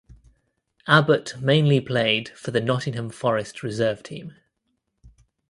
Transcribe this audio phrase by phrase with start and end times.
[0.87, 4.33] Abbott mainly played for the Nottingham Forest Reserve team.